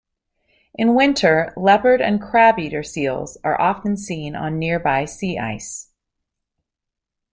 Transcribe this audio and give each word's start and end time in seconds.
In 0.73 0.95
winter 0.95 1.53
leopard 1.55 2.01
and 2.01 2.19
crabeater 2.19 2.81
seals 2.83 3.37
are 3.43 3.61
often 3.61 3.95
seen 3.97 4.35
on 4.35 4.57
nearby 4.57 5.05
sea 5.05 5.37
ice. 5.37 5.91